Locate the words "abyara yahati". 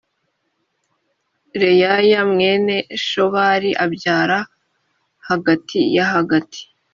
3.83-5.79